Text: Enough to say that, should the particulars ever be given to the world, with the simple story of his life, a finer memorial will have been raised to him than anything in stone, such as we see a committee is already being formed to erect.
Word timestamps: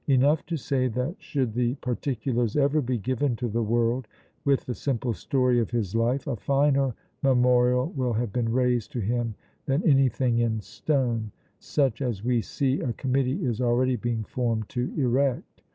Enough 0.07 0.47
to 0.47 0.57
say 0.57 0.87
that, 0.87 1.17
should 1.21 1.53
the 1.53 1.75
particulars 1.75 2.57
ever 2.57 2.81
be 2.81 2.97
given 2.97 3.35
to 3.35 3.47
the 3.47 3.61
world, 3.61 4.07
with 4.43 4.65
the 4.65 4.73
simple 4.73 5.13
story 5.13 5.59
of 5.59 5.69
his 5.69 5.93
life, 5.93 6.25
a 6.25 6.35
finer 6.35 6.95
memorial 7.21 7.91
will 7.95 8.13
have 8.13 8.33
been 8.33 8.51
raised 8.51 8.91
to 8.93 8.99
him 8.99 9.35
than 9.67 9.87
anything 9.87 10.39
in 10.39 10.59
stone, 10.59 11.31
such 11.59 12.01
as 12.01 12.23
we 12.23 12.41
see 12.41 12.79
a 12.79 12.93
committee 12.93 13.45
is 13.45 13.61
already 13.61 13.95
being 13.95 14.23
formed 14.23 14.67
to 14.69 14.91
erect. 14.97 15.61